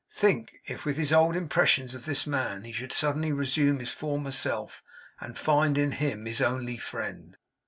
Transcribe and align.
Think, 0.09 0.61
if 0.65 0.83
with 0.83 0.97
his 0.97 1.13
old 1.13 1.35
impressions 1.35 1.93
of 1.93 2.05
this 2.07 2.25
man, 2.25 2.63
he 2.63 2.71
should 2.71 2.91
suddenly 2.91 3.31
resume 3.31 3.77
his 3.79 3.91
former 3.91 4.31
self, 4.31 4.81
and 5.19 5.37
find 5.37 5.77
in 5.77 5.91
him 5.91 6.25
his 6.25 6.41
only 6.41 6.77
friend! 6.77 7.37